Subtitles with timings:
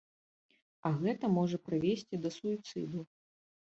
[0.89, 3.09] А гэта можа прывесці да суіцыду.